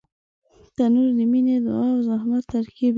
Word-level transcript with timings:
تنور 0.75 1.09
د 1.17 1.19
مینې، 1.31 1.55
دعا 1.65 1.85
او 1.95 1.99
زحمت 2.09 2.43
ترکیب 2.53 2.87
دی 2.87 2.89